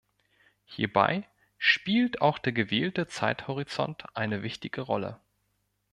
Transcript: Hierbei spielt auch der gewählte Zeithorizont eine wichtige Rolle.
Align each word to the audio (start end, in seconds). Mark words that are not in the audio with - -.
Hierbei 0.65 1.27
spielt 1.59 2.21
auch 2.21 2.39
der 2.39 2.53
gewählte 2.53 3.05
Zeithorizont 3.05 4.05
eine 4.17 4.41
wichtige 4.41 4.81
Rolle. 4.81 5.19